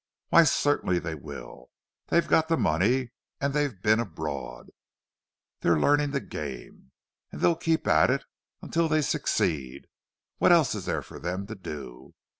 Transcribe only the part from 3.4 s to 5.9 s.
they've been abroad—they're